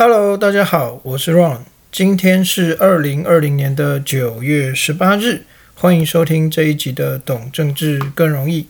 [0.00, 5.42] Hello，大家好，我是 Ron，今天是二零二零年的九月十八日，
[5.74, 8.62] 欢迎收听这一集的《懂政治更容易》。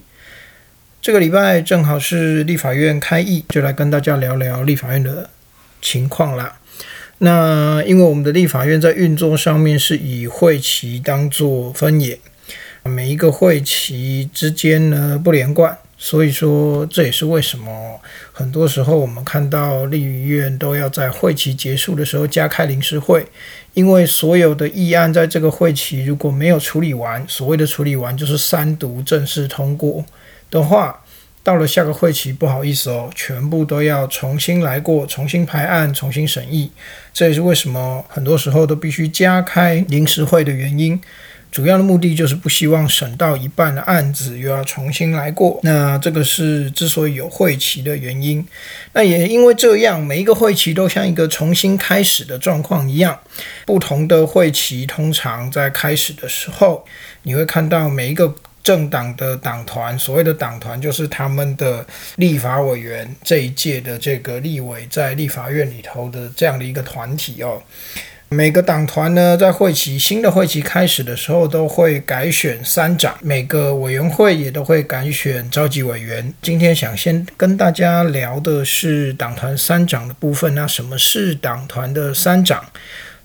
[1.03, 5.29] 这个礼拜正好是立法院开议，就来跟大家聊聊立法院的
[5.83, 6.59] 情况啦。
[7.19, 12.19] 那因为我们的立法院在运作上面是以会期当做分野，
[12.85, 15.77] 每一个会期之间呢不连贯。
[16.01, 18.01] 所以说，这也是为什么
[18.33, 23.27] 很多时候我们看到立院都要在会期结束的时候加开临时会，
[23.75, 30.05] 因为所有的议案在这个会期如果没有处理完，所谓的处理完就是三读正式通过
[30.53, 31.03] 的话，
[31.43, 36.71] 到了下个会期，不好意思哦，全部都要重新来过，重新排案，重新审议。
[37.13, 41.01] 这也是为什么很多时候都必须加开临时会的原因。
[41.51, 48.47] 主要的目的就是不希望审到一半的案子又要重新来过，那这个是之所以有会期的原因。
[48.93, 53.19] 那也因为这样，每一个会期都像一个重新开始的状况一样。
[53.65, 56.85] 不同的会期通常在开始的时候，
[57.23, 67.63] 你会看到每一个政党的党团，所谓的党团就是他们的立法委员这一届的这个立委在立法院里头的这样的一个团体哦。
[68.31, 76.35] 每个党团呢，在会期新的会期开始的时候，都会改选三长，每个委员会也都会改选召集委员。
[76.43, 80.55] 今天想先跟大家聊的是党团三长的部分。
[80.55, 82.63] 那什么是党团的三长？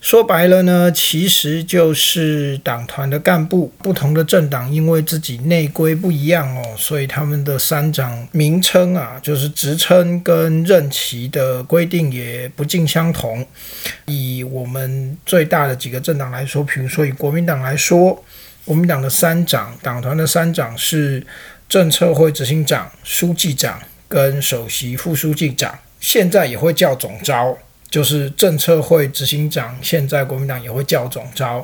[0.03, 3.71] 说白了呢，其实就是党团的干部。
[3.77, 13.47] 不同的政党因为自己内规不一样哦，所以他们的三长名称啊，就是职称跟任期的规定也不尽相同。
[14.05, 18.21] 以我们最大的几个政党来说，比如说以国民党来说，
[18.65, 21.25] 国民党的三长，党团的三长是
[21.69, 27.57] 政策会执行长、书记长跟首席副书记长，现在也会叫总召。
[27.93, 31.63] 就是政策会执行长，现在国民党也会叫总召。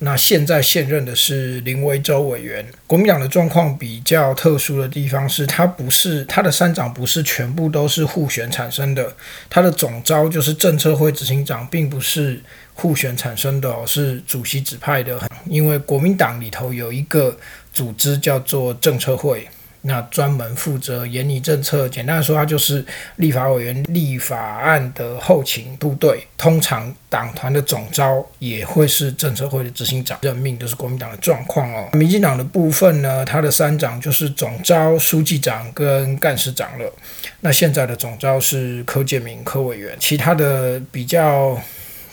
[0.00, 2.66] 那现在现任的是林维洲委员。
[2.84, 9.14] 国民党的状况比较特殊的地方是，他不是他的三长不是全部都是互选产生的，
[9.48, 12.40] 他的总召就是政策会执行长，并不是
[12.74, 15.20] 互选产生的，是主席指派的。
[15.46, 17.36] 因为国民党里头有一个
[17.72, 19.46] 组织叫做政策会。
[19.82, 22.84] 那专门负责研拟政策，简单的说，它就是
[23.16, 26.26] 立法委员立法案的后勤部队。
[26.36, 31.88] 通常党团的总召也会是政策会的执行长任命，就是国民党的状况哦。
[31.92, 36.92] 民进党的部分呢，它的三长就是总召、书记长跟干事长了。
[37.40, 41.60] 那现在的总召是柯建明柯委员，其他的比较。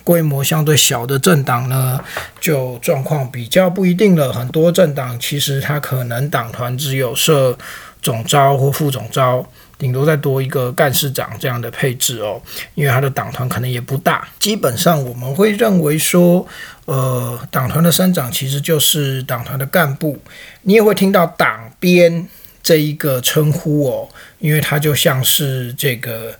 [0.05, 1.99] 规模相对小的政党呢，
[2.39, 4.31] 就状况比较不一定了。
[4.31, 7.57] 很多政党其实它可能党团只有设
[8.03, 9.43] 总招或副总招，
[9.79, 12.39] 顶多再多一个干事长这样的配置哦。
[12.75, 14.27] 因为他的党团可能也不大。
[14.39, 16.47] 基本上我们会认为说，
[16.85, 20.19] 呃，党团的三长其实就是党团的干部。
[20.61, 22.27] 你也会听到党编
[22.61, 24.07] 这一个称呼哦，
[24.37, 26.35] 因为它就像是这个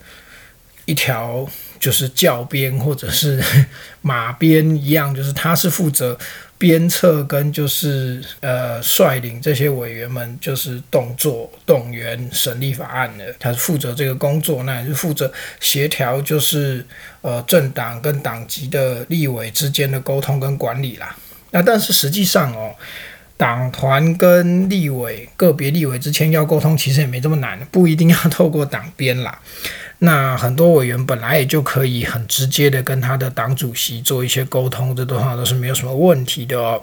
[0.86, 1.50] 一条。
[1.80, 3.44] 就是教鞭或者是
[4.02, 6.18] 马鞭一样，就是他是负责
[6.58, 16.86] 鞭策跟就是呃率领这些委员们就是动作动员审立法案的，他是负责这个工作，那也是负责协调就是
[17.22, 21.16] 呃政党跟党籍的立委之间的沟通跟管理啦。
[21.52, 22.74] 那但是实际上哦，
[23.38, 29.40] 党团跟立委个别立委之间要沟通，其实也没这么难，不一定要透过党鞭啦。
[30.00, 36.82] 那很多委员本来也就可以很直接的跟他的党主席做一些沟通，这都话都是没有什么问题的哦。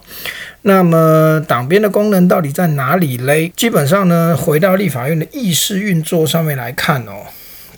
[0.62, 3.53] 那么党鞭的功能到底在哪里嘞？
[3.56, 7.27] 基本上呢，回到立法院的议事运作上面来看哦。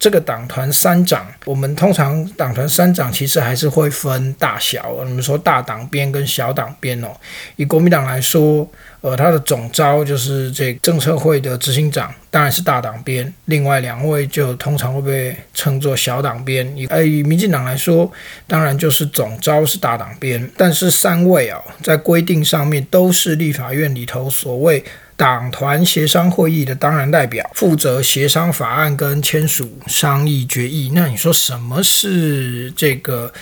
[0.04, 4.90] 这个党团三长，我们通常党团三长其实还是会分大小。
[4.90, 7.08] 我们说大党编跟小党编哦。
[7.56, 8.70] 以国民党来说，
[9.00, 13.32] 呃，他的总召就是这政策会的执行长，当然是大党编。
[13.46, 16.70] 另外两位就通常会被称作小党编。
[16.76, 18.12] 以呃以民进党来说，
[18.46, 24.84] 当然就是总召是大党编，但是三位啊，在规定上面都是立法院里头所谓。
[25.16, 30.90] 党团协商会议的当然代表负责协商法案跟签署商议决议。
[30.94, 33.32] 那你说什么是这个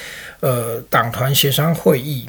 [0.41, 2.27] 呃党团协商会议？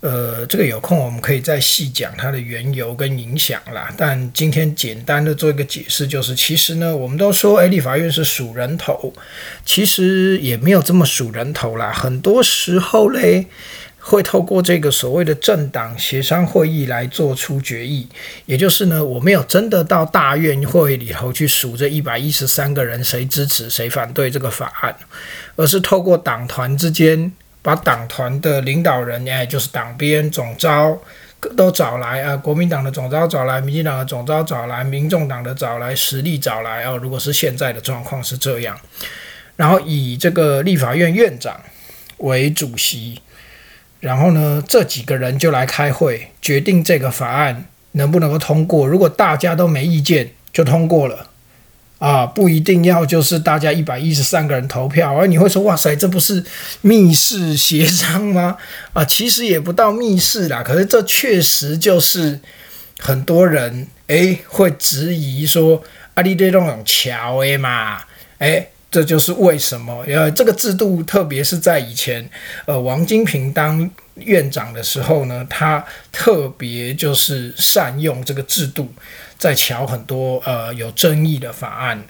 [0.00, 3.92] 呃，这个有空我们可以再细讲它的缘由跟影响啦。
[3.96, 9.12] 但今天简单的做一个解释，就是其实呢，我们都说哎，立法院是数人头，
[9.64, 11.92] 其实也没有这么数人头啦。
[11.92, 13.46] 很多时候嘞。
[14.08, 18.06] 会透过这个所谓的政党协商会议来做出决议，
[18.44, 24.94] 也就是呢，我没有真的到大院会里头去数这一百一十三个人谁支持谁反对这个法案，
[25.56, 27.32] 而是透过党团之间
[27.62, 30.96] 把党团的领导人，哎，就是党编总召
[31.56, 36.96] 都找来啊，国民党的总召找来，民进党的总召找来，民众党的找来，实力找来哦。
[36.96, 38.78] 如果是现在的状况是这样，
[39.56, 41.60] 然后以这个立法院院长
[42.18, 43.20] 为主席。
[44.00, 48.86] 然后呢，这几个人就来开会，决定这个法案能不能够通过。
[48.86, 51.30] 如果大家都没意见，就通过了
[51.98, 55.16] 啊，不一定要就是大家一百一十三个人投票。
[55.16, 56.44] 而你会说，哇塞，这不是
[56.82, 58.58] 密室协商吗？
[58.92, 60.62] 啊，其实也不到密室啦。
[60.62, 62.38] 可是这确实就是
[62.98, 65.82] 很多人诶会质疑说，
[66.14, 68.02] 阿里这种桥诶嘛，
[68.38, 68.70] 诶。
[68.90, 72.28] 这就是为什么，呃，这个制度，特别是在以前，
[72.64, 78.90] 呃，王金平当院长的时候呢，他特别就是善用这个制度，
[79.36, 82.02] 在瞧很多呃有争议的法案，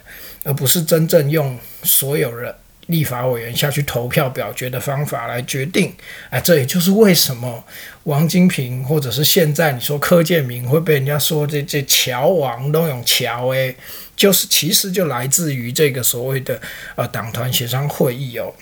[0.44, 2.54] 而不是真正用所有人。
[2.86, 5.92] 立法委员下去投票表决的方法来决定，
[6.30, 7.64] 哎，这也就是为什么
[8.04, 13.74] 王金平或者是现在你说柯建明会被人家说这这桥王都用桥诶，
[14.14, 16.60] 就是其实就来自于这个所谓的
[16.94, 18.54] 呃党团协商会议哦。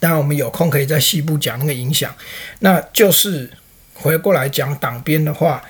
[0.00, 2.14] 当然我们有空可以在西部讲那个影响，
[2.58, 3.50] 那就是
[3.94, 5.62] 回过来讲党编的话。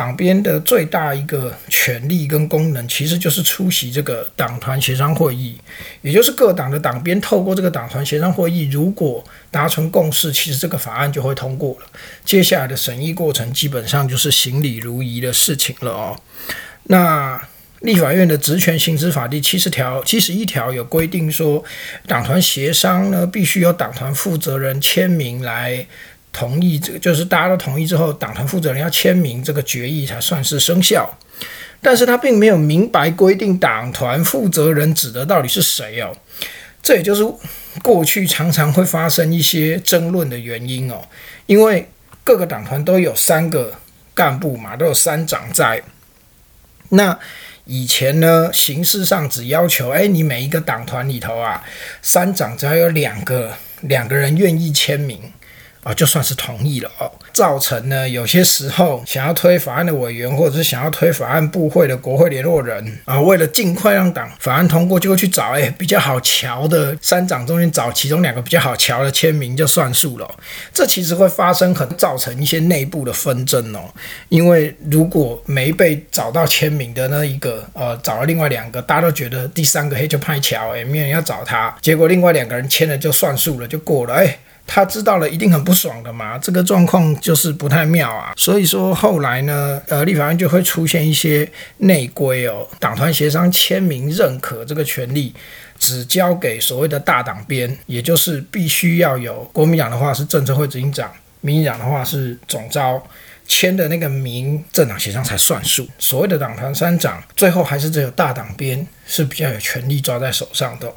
[0.00, 5.60] 党编的最大一个权利跟功能，其实就是出席这个党团协商会议，
[6.00, 11.86] 也就是各党的党编透过这个党团协商会议，如果达成共识，其实这个法案就会通过了。
[12.24, 16.18] 接下来的审议过程基本上就是行礼如仪的事情了哦。
[16.84, 17.38] 那
[17.80, 21.62] 立法院的职权行使法第七十条、七十一条有规定说，
[22.06, 25.86] 党团协商呢，必须由党团负责人签名来。
[26.40, 31.18] 同意这个就是大家都同意之后，党团负责人要签名，这个决议才算是生效。
[31.82, 36.16] 但是他并没有明白规定党团负责人指的到底是谁哦。
[36.82, 37.22] 这也就是
[37.82, 41.02] 过去常常会发生一些争论的原因哦。
[41.44, 41.86] 因为
[42.24, 43.74] 各个党团都有三个
[44.14, 45.82] 干部嘛，都有三长在。
[46.88, 47.18] 那
[47.66, 51.62] 以前呢，形式上只要求，哎，你每一个党团里头啊，
[52.00, 53.52] 三长只要有两个
[53.82, 55.20] 两个人愿意签名。
[55.82, 70.30] 啊，就算是同意了哦，造成呢有些时候想要推法案的委员，或者是想要推法案部会的国会联络人啊，为了尽快让党法案通过，就会去找哎比较好瞧的三长中间找其中两个比较好瞧的签名就算数了。
[70.72, 73.80] 这其实会发生很造成一些内部的纷争哦，
[74.28, 84.38] 因为如果没被找到签名的那一个，呃，找了另外两个，大家都觉得第三个黑就派巧哎，没有人要找他，结果另外两个人签了就算数了，就过了哎。
[84.72, 88.32] 他知道了一定很不爽的嘛，这个状况就是不太妙啊。
[88.36, 95.34] 所以说后来呢，呃，立法院就会出现一些内规哦，党团协商签名认可这个权利，
[95.76, 103.04] 只交给所谓的大党编，也就是必须要有国民党的话是政策会执行长，民进党的话是总召。
[103.50, 110.90] 签的那个名政党协商才算数，所谓的党团三长，最后还是只有大党编是比较有权力抓在手上的。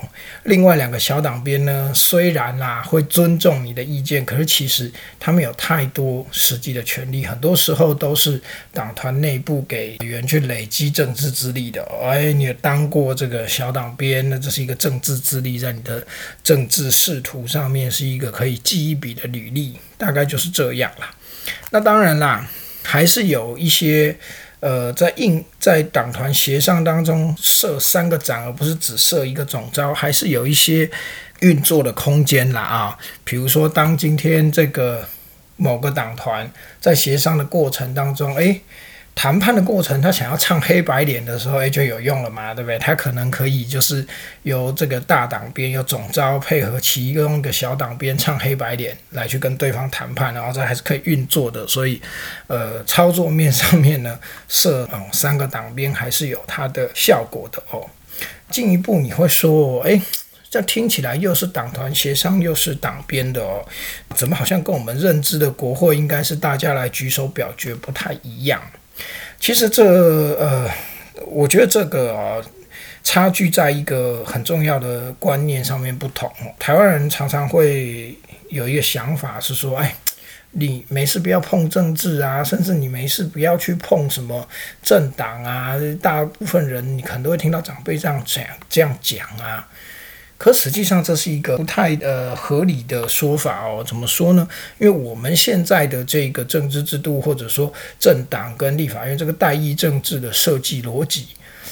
[0.44, 4.90] 另外两个小党编呢，虽然啦会尊重你的意见，可是其实
[5.20, 8.40] 他们有太多实际的权利，很多时候都是
[8.72, 11.84] 党团内部给委员去累积政治资历的。
[12.04, 16.06] 哎，你当过这个小党编，那这是一个政治资历，在你的
[16.44, 21.12] 政治仕途上面是一个可以记一笔的履历，大概就是这样啦。
[21.72, 22.48] 那当然啦，
[22.84, 24.16] 还是有一些
[24.60, 30.90] 呃，在应在党团协商当中设三个长，而不是只设一个总招，还是有一些
[31.42, 32.98] 运作的空间啦啊。
[33.24, 35.08] 比如说，当今天这个
[35.58, 38.62] 某个党团在协商的过程当中，诶。
[39.16, 42.78] 谈判的过程，他想要唱黑白脸的时候，哎，就有用了嘛，对不对？
[42.80, 44.06] 他可能可以就是
[44.42, 51.66] 由这个大党边有总招配合其中一个小党边唱黑白脸来去跟对方谈判，然后这还是可以运作的。
[51.68, 52.02] 所以，
[52.48, 57.88] 呃，操作面上面呢，设哦三个党边还是有它的效果的哦。
[58.50, 60.02] 进一步你会说，哎，
[60.50, 63.64] 这听起来又是党团协商，又是党编的哦，
[64.16, 68.62] 怎么好像跟我们认知的国会应该是大家来举手表决不太一样？
[69.44, 69.84] 其实这
[70.40, 70.72] 呃，
[71.26, 72.42] 我觉得这个啊，
[73.04, 76.32] 差距在一个很重要的观念上面不同。
[76.58, 79.94] 台湾人常常会有一个想法是说，哎，
[80.52, 84.48] 你没事不要碰政治啊，甚至你没事不要去碰什么
[84.82, 85.76] 政党啊。
[86.02, 89.68] 大部分人你可能都会听到长辈这样讲，这样讲啊。
[90.44, 93.82] 可实际上这是一个不太呃合理的说法哦。
[93.88, 94.46] 怎么说呢？
[94.78, 101.28] 因为我们现在的这个政治制度，或者说政党跟立法院这个代议政治的设计逻辑。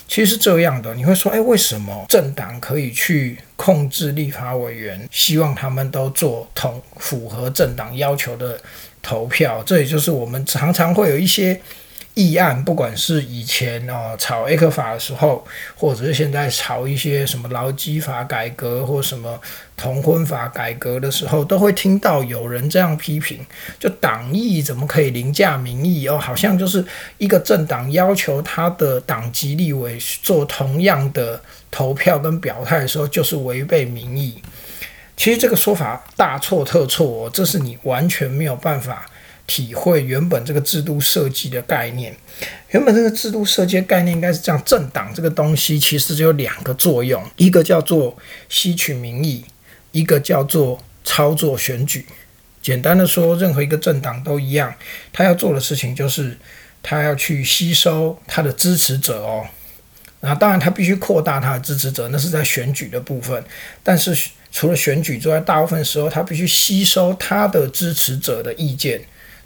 [0.07, 8.57] 其实是这样的，你会说，哎，为什么政党可以去控制立法委员，希望他们都做同符合政党要求的
[9.01, 9.61] 投票？
[9.65, 11.59] 这也就是我们常常会有一些。
[12.13, 19.39] 议案，不管是以前哦炒 A 克法的时候，或者是现在炒一些什么劳基法改革或什么
[19.77, 23.39] 同婚法改革的时候，都会听到有人这样批评：，
[23.79, 26.07] 就党意怎么可以凌驾民意？
[26.07, 26.85] 哦，好像就是
[27.17, 34.41] 一个政党要求他的党籍立委做同样的投票跟表态的时候，就是违背民意。
[35.15, 39.05] 其实这个说法大错特错，这是你完全没有办法。
[39.47, 42.15] 体会原本这个制度设计的概念，
[42.69, 48.17] 原本这个制度设计的概念应该是这样：政党这个东西其实只有两个作用，一个叫做
[48.47, 49.43] 吸取民意，
[49.91, 52.05] 一个叫做操作选举。
[52.61, 54.73] 简单的说，任何一个政党都一样，
[55.11, 56.37] 他要做的事情就是
[56.81, 59.45] 他要去吸收他的支持者哦。
[60.21, 63.43] 那当然他必须扩大他的支持者，那是在选举的部分。
[63.81, 64.15] 但是
[64.51, 69.01] 除了选举之外，大部分时候他必须吸收他的支持者的意见。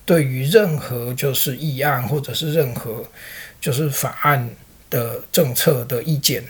[0.05, 3.03] 对于任何就是议案或者是任何
[3.59, 4.49] 就是法案
[4.89, 6.43] 的政策的意见，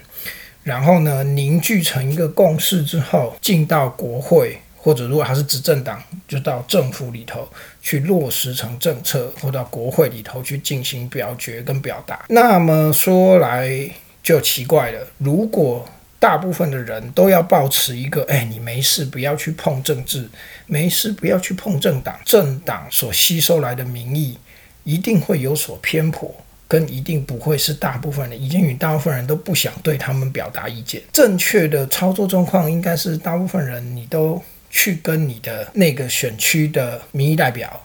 [0.64, 7.48] 然后呢凝聚成一个共识之后，进到国会或者如果他是执政党，就到政府里头
[7.82, 12.26] 去落实成政策，或到国会里头去进行表决跟表达。
[12.30, 13.90] 那么说来
[14.22, 15.88] 就奇怪了，如果
[16.20, 20.28] 大部分的人都要保持一个，哎，你没事不要去碰政治，
[20.66, 24.38] 没事不要去碰政党，政党所吸收来的民意
[24.84, 26.34] 一定会有所偏颇，
[26.68, 31.02] 跟一定不会是大部分人，已经与大部分人都不想对他们表达意见。
[31.12, 34.42] 正确的操作状况应该是大部分人你都
[34.72, 37.85] 去跟你的那个选区的民意代表。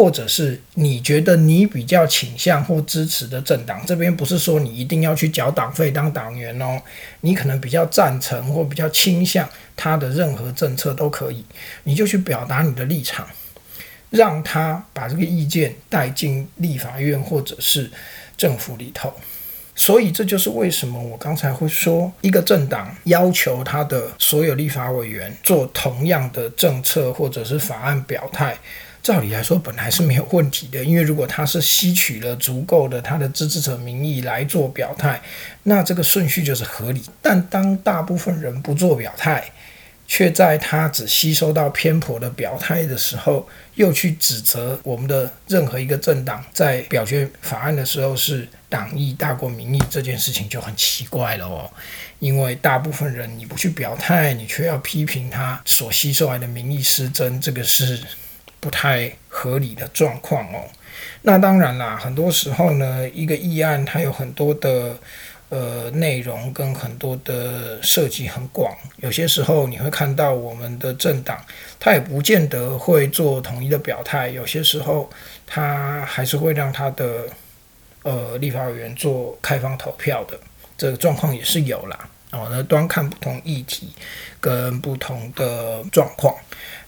[0.00, 6.80] 或者是你觉得你比较倾向或支持的政党，这边不是说你一定要去缴党费当党员哦，
[7.20, 11.44] 你可能比较赞成或比较倾向他的任何政策都可以，
[11.84, 13.28] 你就去表达你的立场，
[14.08, 17.90] 让他把这个意见带进立法院或者是
[18.38, 19.12] 政府里头。
[19.74, 28.56] 所以这就是为什么我刚才会说，一个政党要求他的所有立法委员做同样的政策或者是法案表态。
[29.02, 35.20] 照理来说，本来是没有问题的，因为如果他是吸取了足够的他的支持者民意来做表态，
[35.62, 37.02] 那这个顺序就是合理。
[37.22, 39.50] 但当大部分人不做表态，
[40.06, 51.70] 却在他只吸收到偏颇的表态的时候，又去指责我们的任何一个政党在表决法案的时候是党意大过民意，这件事情就很奇怪了哦。
[52.18, 57.98] 因为大部分人你不去表态，你却要批评他所吸收来的民意失真，这个是。
[58.60, 60.68] 不太合理的状况哦，
[61.22, 64.94] 那当然啦，很多时候呢，一个议案它有很多的
[65.48, 71.42] 呃内容跟很多的设计很广，有些时候你会看到我们的政党，
[71.78, 75.08] 他也不见得会做统一的表态，有些时候
[75.46, 77.24] 他还是会让他的
[78.02, 80.38] 呃立法委员做开放投票的，
[80.76, 81.98] 这个状况也是有啦。
[82.32, 83.88] 哦，那端看不同议题
[84.38, 86.32] 跟不同的状况。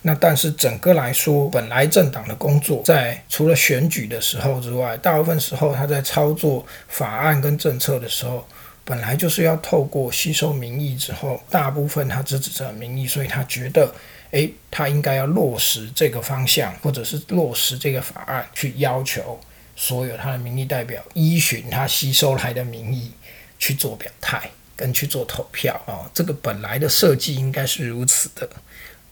[0.05, 8.45] 那但是整个来说，本来政党的工作在除了选举的时候之外，大部分时候他在操作法案跟政策的时候，
[8.83, 13.95] 本来就是要透过吸收民意之后，大部分他支持者民意，所以他觉得，
[14.31, 19.39] 诶，他应该要落实这个方向，或者是落实这个法案，去要求
[19.73, 23.09] 所有他的民意代表依循他吸收来的民意
[23.57, 28.49] 去做表态跟去做投票啊，这个本来的设计应该是如此的。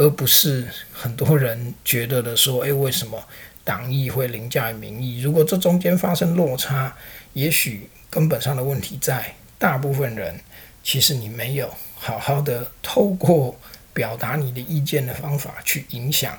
[0.02, 3.24] 而不是很多人觉得的说，诶，为什么
[3.64, 5.22] 党意会凌驾于民意？
[5.22, 6.98] 如果这中间发生落差，
[7.34, 10.40] 也许根本上的问题在大部分人，
[10.84, 13.56] 其实你没有好好的透过
[13.94, 16.36] 表达你的意见的方法去影响，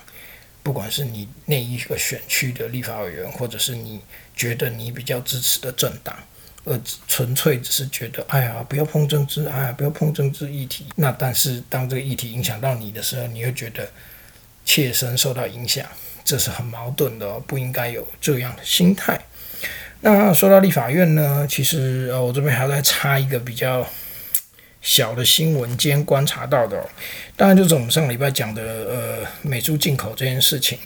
[0.64, 4.00] 不管是你那一个选区的立法委员，或者是你
[4.34, 6.16] 觉得你比较支持的政党。
[6.64, 10.86] 而纯粹只是觉得，哎呀，不要碰政治，哎呀，不要碰政治议题。
[10.94, 13.88] 那但是当这个议题影响到你的时候，你会觉得
[14.64, 15.84] 切身受到影响，
[16.24, 19.20] 这是很矛盾的，哦不应该有这样的心态。
[20.00, 23.86] 那说到立法院呢，其实呃，我这边还要再插一个比较
[24.80, 26.88] 小的新闻，今天观察到的，哦
[27.36, 30.78] 当然就是我们上礼拜讲的呃美猪进口这件事情。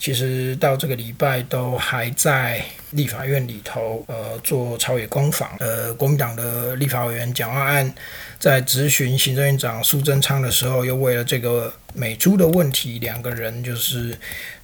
[0.00, 5.54] 其实到这个礼拜都还在立法院里头，呃，做朝野攻防。
[5.58, 7.94] 呃，国民党的立法委员蒋万安
[8.38, 14.18] 在质询行政院长苏贞昌的时候，又为了这个美猪的问题，两个人就是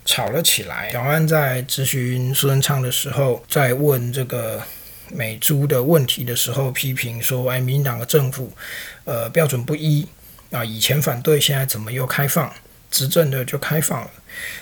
[0.07, 0.91] 吵了起来。
[0.91, 4.63] 蒋万安在质询苏贞昌的时候，在问这个
[5.11, 8.51] 美猪的问题的时候，批评说：“哎，民进党的政府，
[9.05, 10.09] 呃，标准不一
[10.51, 12.51] 啊，以前反对，现在怎么又开放？
[12.97, 14.11] 执政的就开放了。”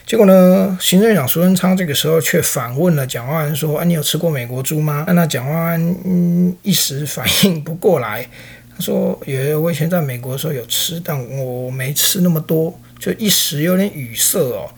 [0.06, 0.78] 结果呢？
[0.80, 8.28] 行政长苏贞昌这个时候却反问了蒋万安说：“啊，你有吃过美国猪吗？”那蒋万安嗯一时反应不过来，
[8.76, 14.70] 他说：“有，我以前在美国的时候有吃，但我没吃那么多，就一时有点语塞哦。”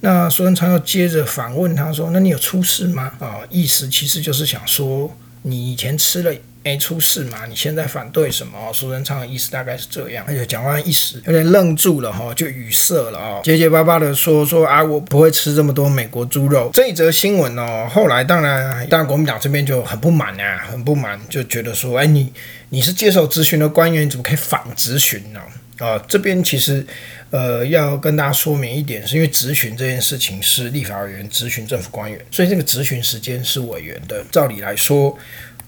[0.00, 5.10] 那苏贞昌又接着反问他说：“那你有出事吗？”啊，意思其实就是想说
[5.42, 6.34] 你以前吃了。
[6.66, 7.46] 没出事嘛？
[7.46, 8.72] 你现在反对什么？
[8.72, 10.24] 苏贞昌的意思大概是这样。
[10.26, 16.68] 而且蒋万一时有点愣住了哈，就语塞了啊，结结巴巴的说说啊，我不会吃这么多美国猪肉。
[16.74, 22.32] 这一则新闻哦，后来当然当然国民党这边就很不满啊，很不满，就觉得说，哎，你
[22.70, 25.40] 你是接受咨询的官员，你怎么可以反咨询呢？
[25.78, 26.84] 啊，这边其实
[27.30, 34.24] 呃要跟大家说明一点，是因为咨询这件事情是立法委员咨询政府官员，所以这个咨询时间是委员的。
[34.32, 35.16] 照理来说。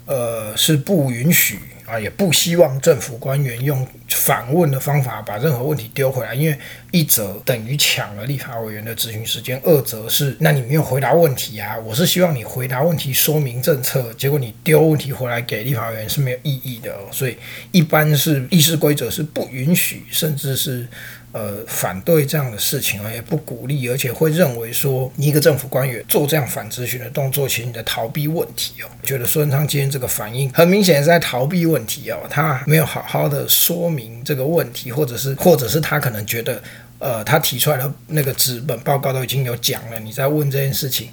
[0.09, 6.59] 呃，是不允许啊，也不希望政府官员用反问的方法把任何问题丢回来，因为
[6.91, 17.37] 一则等于抢了立法委员的咨询时间，二则是那你没有回答问题啊，我是希望你回答问题，说明政策，结果你丢问题回来给立法委员是没有意义的，所以
[17.71, 20.89] 一般是议事规则是不允许，甚至是。
[21.33, 28.89] 呃，反对这样的事情而，也不鼓励，而且会认为说，你一个政府官员做这样反咨询的动作，其实你在逃避问题哦。
[29.03, 36.63] 觉得孙文昌今天这个反应，很明显是在逃避问题哦，他没有好好的说明这个问题，或者是，或者是他可能觉得，
[36.99, 41.11] 呃，他提出来的那个纸本报告都已经有讲了，你在问这件事情。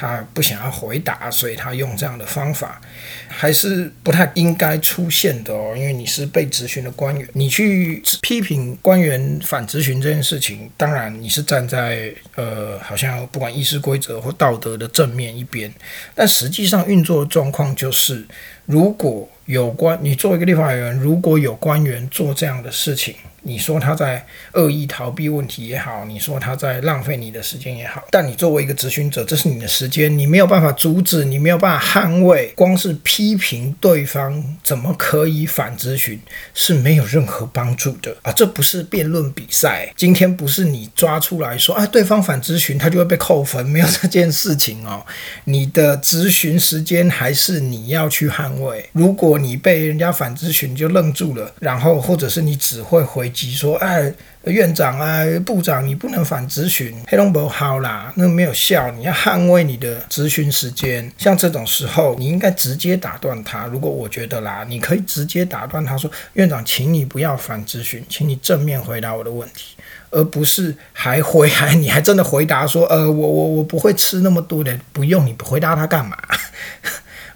[0.00, 2.80] 他不想要回答，所以他用这样的方法，
[3.26, 5.74] 还是不太应该出现的哦。
[5.76, 15.68] 因为你是被质询的官员，你去批评官员反质询这件事情，当然你是站在呃，好像不管议事规则或道德的正面一边，
[16.14, 18.24] 但实际上运作的状况就是，
[18.66, 23.16] 如果有关你作为一个立法委员，如果有官员做这样的事情。
[23.42, 36.20] 你说他在恶意逃避问题也好，你说他在浪费你的时间也好，但你作为一个咨询者，这是你的时间，你没有办法阻止，你没有办法捍卫，光是批评对方怎么可以反咨询
[36.52, 38.32] 是没有任何帮助的啊！
[38.32, 45.06] 这不是辩论比赛，今天不是你抓出来说啊，对方反咨询他就会被扣分，没有这件事情哦。
[45.44, 48.90] 你的咨询时间还是你要去捍卫。
[48.92, 53.28] 如果你被人家反咨询就愣住了，然后或者是你只会回。
[53.52, 54.12] 说哎，
[54.44, 58.90] 院长啊，部长，你不能反咨询，黑龙不好啦，那没有效。
[58.92, 61.10] 你要捍卫你的咨询时间。
[61.18, 63.66] 像这种时候，你应该直接打断他。
[63.66, 69.76] 如果我觉得啦，你可以直接打断他说，院长，请你不要反咨询，请你正面回答我的问题，
[70.10, 76.16] 而不是还回还你还真的回答说，呃，我我我不会吃那么多的，不用你回答他干嘛？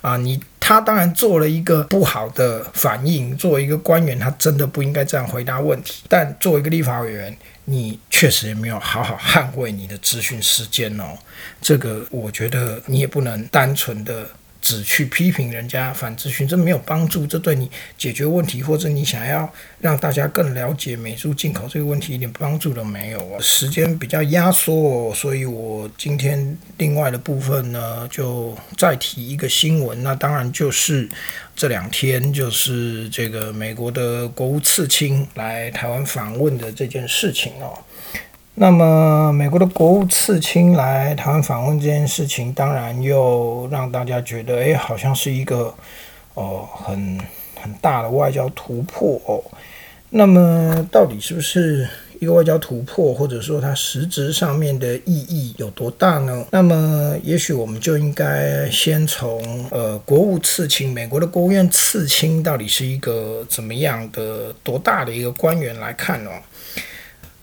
[0.02, 3.34] 啊，你他当然做了一个不好的反应。
[3.36, 6.02] 作为一个官员，他真的不应该这样回答问题。
[6.08, 7.34] 但作为一个立法委员，
[7.64, 11.16] 你确实也没有好好捍卫你的咨询时间哦。
[11.62, 14.28] 这个我觉得你也不能单纯的。
[14.62, 23.40] 只去批评人家反咨询，这没有帮助，这对你解决问题或者你想要让大家更了解美猪进口这个问题一点帮助都没有啊！
[23.40, 24.72] 时间比较压缩
[25.10, 31.08] 哦，所以我今天另外的部分呢，就再提一个新闻，那当然就是
[31.56, 37.76] 这两天就是这个美国的国务次卿来台湾访问的这件事情哦。
[38.54, 45.74] 那么，美国的国务次卿来台湾访问这件事情，当然又让大家觉得，哎，好像是一个
[46.34, 47.18] 哦很
[47.60, 49.42] 很大的外交突破哦。
[50.10, 51.88] 那么，到底是不是
[52.20, 56.44] 一个外交突破，或者说它实质上面的意义有多大呢？
[56.50, 66.30] 那么，也许我们就应该先从呃国务次卿，美国的国务院次卿到底是一个怎么样的、多大的一个官员来看哦。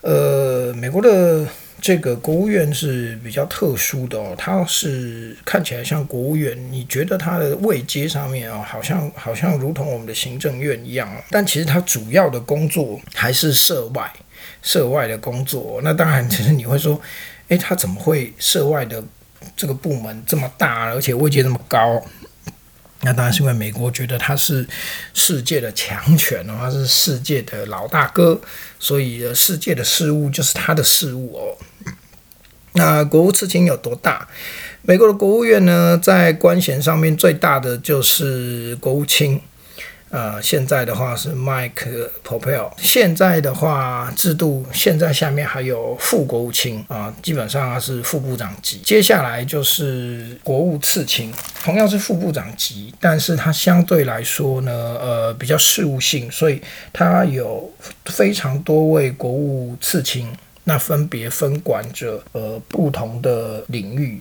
[0.01, 1.45] 呃，美国的
[1.81, 14.11] 这个国务院是比较特殊的哦，它是看起来像国务院，你觉得它的位阶上面啊，好像好像如同我们的行政院一样，但其实它主要的工作还是涉外，
[14.61, 15.81] 涉外的工作。
[15.83, 16.99] 那当然，其实你会说，
[17.49, 19.03] 诶，它怎么会涉外的
[19.55, 22.01] 这个部门这么大，而且位阶这么高？
[23.01, 24.67] 那当然是因为美国觉得他是
[25.13, 28.39] 世界的强权哦，他是世界的老大哥，
[28.79, 31.57] 所以世界的事物就是他的事物哦。
[32.73, 34.27] 那国务次卿有多大？
[34.81, 39.41] 美国的国务院呢，在官衔上面最大的就是国务卿。
[40.09, 42.71] 呃，现在的话是 Mike Pompeo。
[42.77, 48.79] 现在的话制度，现在下面还有副国务卿啊，基本上是副部长级。
[48.79, 51.31] 接下来就是国务次卿，
[51.63, 57.71] 同样是副部长级，但是它相对来说呢，呃，比较事务性，所以它有
[58.05, 60.27] 非常多位国务次卿，
[60.63, 64.19] 那分别分管着呃不同的领域。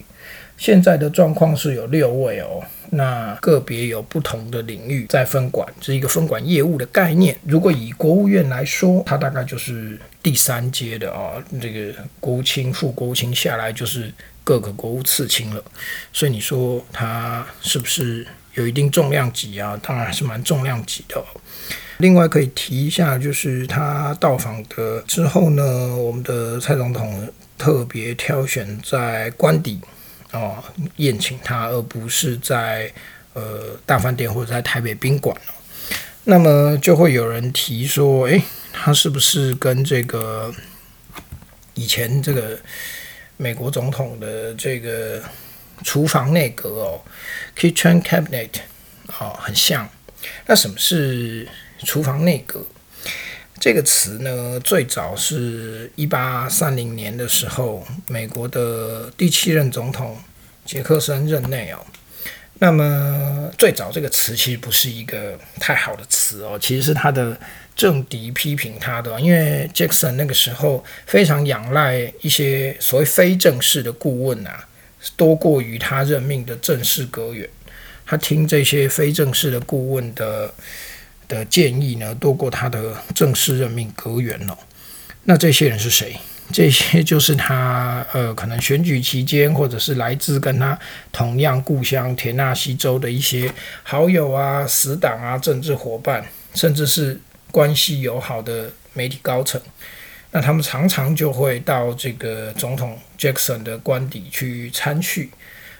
[0.59, 7.35] 现在的状况是有六位哦，那个别有不同的领域在分管，是一个分管业务的概念。
[7.47, 15.63] 如果以国务院来说，它大概就是第三阶的啊，这个国务卿、副国务卿下来就是各个国务次卿了。
[16.13, 19.79] 所以你说它是不是有一定重量级啊？
[19.81, 21.25] 当然还是蛮重量级的。
[21.99, 29.81] 另外可以提一下，就是他到访的之后呢，我们的蔡总统特别挑选在官邸。
[30.33, 30.63] 哦，
[30.97, 32.93] 宴请他，而不是在
[33.33, 35.53] 呃大饭店或者在台北宾馆哦
[36.25, 40.53] 那么就会有人提说，诶，他是不是跟这个
[41.73, 42.61] 以前这个
[43.39, 45.23] 美国总统的这个
[45.83, 47.01] 厨房内阁哦
[47.57, 48.51] ，kitchen cabinet
[49.19, 49.89] 哦，很像？
[50.47, 51.49] 那什么是
[51.85, 52.67] 厨房内阁？
[53.61, 60.17] 这个词呢，最早是一八三零年的时候，美国的第七任总统
[60.65, 61.79] 杰克森任内哦。
[62.61, 67.37] 那么最早这个词其实不是一个太好的词哦，其实是他的
[67.75, 74.67] 政敌批评他的，因为杰克森那个时候非常仰赖一些所谓非正式的顾问啊，
[75.17, 77.49] 多过于他任命的正式阁员，
[78.07, 80.55] 他听这些非正式的顾问的。
[81.29, 84.59] 的建议呢，多过他的正式任命阁员了。
[85.25, 86.17] 那这些人是谁？
[86.51, 90.79] 这些就是他呃，可能选举期间，或者是来自跟他
[91.13, 99.61] 同样故乡田纳西州的一些好友啊、死党啊、政治伙伴，甚至是关系友好的媒体高层。
[100.31, 105.31] 那他们常常就会到这个总统 Jackson 的官邸去参叙。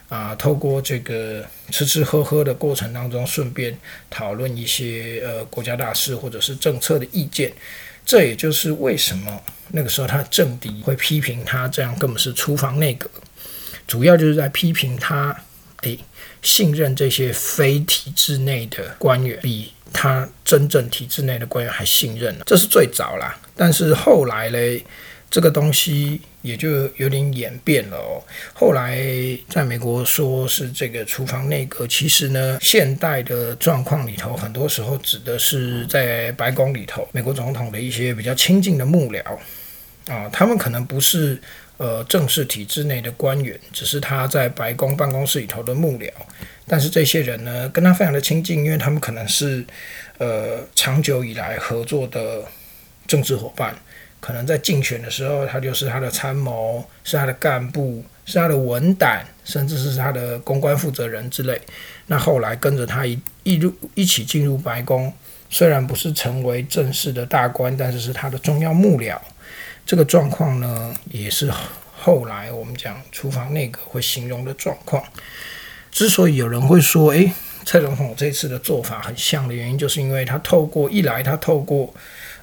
[0.09, 7.53] 啊，透过这个吃吃喝喝的过程当中，顺便讨论一些呃国家大事或者是政策的意见，
[8.07, 9.39] 这也就是为什么
[9.73, 13.11] 那个时候他政敌会批评他这样根本是厨房内阁，
[13.87, 15.37] 主要就是在批评他，
[15.83, 15.99] 诶，
[16.41, 23.39] 信任这些非体制内的官员，比他真正体制内的官员还信任了，这是最早啦。
[23.55, 24.83] 但是后来嘞。
[25.31, 28.23] 这个东西也就有点演变了哦。
[28.55, 28.99] 后来
[29.49, 39.23] 在美国说是这个厨房内阁，其实呢，现代的状况里头，很多时候指的是在白宫里头，美国总统的一些比较亲近的幕僚
[40.11, 41.39] 啊，他们可能不是
[41.77, 46.11] 呃正式体制内的官员，只是他在白宫办公室里头的幕僚。
[46.67, 49.63] 但是这些人呢，跟他非常的亲近，因为他们可能是
[50.17, 52.43] 呃长久以来合作的
[53.07, 53.77] 政治伙伴。
[54.21, 61.61] 可能在竞选的时候，他就是他的参谋，是他的干部，是他的文胆，甚至是他的公关负责人之类。
[62.07, 65.13] 那后来跟着他一一入一起进入白宫，
[65.49, 69.17] 虽然不是成为正式的大官，但是是他的重要幕僚。
[69.87, 71.51] 这个状况呢，也是
[71.97, 75.03] 后来我们讲厨房内阁会形容的状况。
[75.93, 77.33] 之所以有人会说，诶，
[77.65, 81.95] 蔡总统这次的做法很像的原因，就是因为他透过一来，他透过。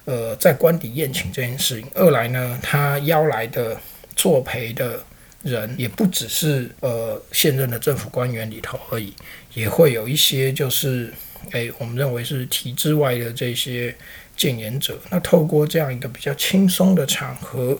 [0.06, 3.78] 呃，在官邸宴请这件事情，二来呢，他邀来的
[4.14, 5.02] 作陪的
[5.42, 9.12] 人也不只是呃现任的政府官员里头而已，
[9.52, 11.12] 也会有一些就是，
[11.50, 13.92] 诶，我们认为是体制外的这些
[14.36, 14.96] 谏言者。
[15.10, 17.76] 那透过这样一个比较轻松的场合，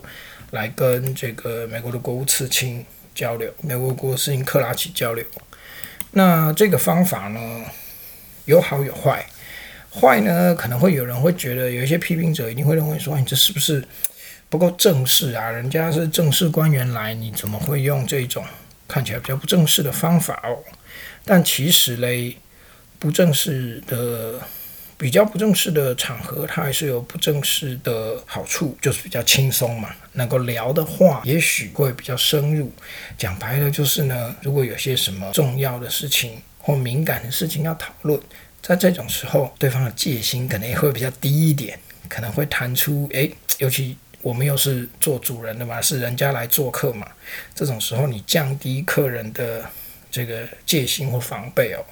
[0.51, 2.85] 来跟这个美国的国务次卿
[3.15, 5.25] 交流，美国国务次卿克拉奇交流。
[6.11, 7.41] 那这个方法呢，
[8.47, 9.25] 有好有坏。
[9.99, 13.83] 坏呢，可能会有人会觉得，有一些批评者一定会认为说，你这是不是
[14.51, 15.49] 不够正式啊？
[15.51, 18.45] 人家是正式官员来，你怎么会用这种
[18.87, 20.59] 看起来比较不正式的方法哦？
[21.25, 22.37] 但其实嘞，
[22.99, 24.39] 不正式的、
[24.99, 29.89] 比较不正式的场合，它还是有不正式的好处，就是比较轻松嘛。
[30.13, 32.71] 能够聊的话，也许会比较深入。
[33.17, 38.21] 讲白了就是呢，如果有些什么重要的事情或敏感的事情要讨论。
[38.67, 47.07] 在这种时候，对方的戒心可能也会比较低一点，可能会谈出，诶，尤其我们又是做主人的嘛，是人家来做客嘛，
[47.55, 49.65] 这种时候你降低客人的
[50.11, 51.85] 这个戒心或防备哦，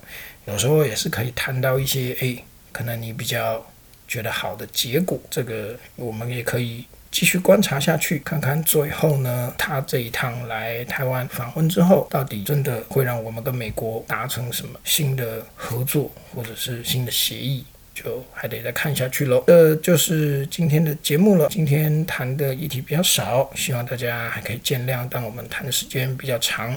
[0.46, 3.64] 有时候也是可以谈到一些，诶，可能你比较
[4.08, 6.84] 觉得好的结果，这个我们也可以
[7.14, 19.44] 继续观察下去，看看最后呢，他这一趟来台湾访问之后，到底真的会让我们跟美国达成什么新的合作，或者是新的协议，就还得再看下去喽。
[19.46, 21.46] 这就是今天的节目了。
[21.48, 26.76] 今天谈的议题比较少，希望大家还可以见谅，但我们谈的时间比较长。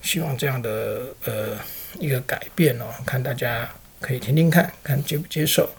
[0.00, 1.56] 希望这样的呃
[2.00, 3.70] 一个改变哦，看大家
[4.00, 5.70] 可以听听看看接不接受。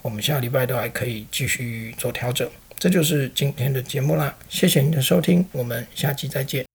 [0.00, 2.48] 我们下礼拜都还可以继续做调整。
[2.82, 6.71] 这就是今天的节目啦，谢谢您的收听，我们下期再见。